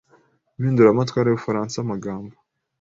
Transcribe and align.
Impinduramatwara 0.57 1.27
yUbufaransa 1.27 1.75
Amagambo 1.79 2.35